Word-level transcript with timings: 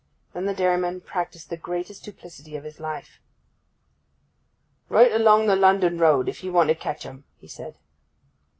Then 0.33 0.47
the 0.47 0.55
dairyman 0.55 1.01
practised 1.01 1.51
the 1.51 1.57
greatest 1.57 2.03
duplicity 2.03 2.55
of 2.55 2.63
his 2.63 2.79
life. 2.79 3.19
'Right 4.89 5.11
along 5.11 5.45
the 5.45 5.55
London 5.55 5.99
road, 5.99 6.27
if 6.27 6.43
you 6.43 6.51
want 6.51 6.69
to 6.69 6.73
catch 6.75 7.05
'em!' 7.05 7.23
he 7.37 7.47
said. 7.47 7.75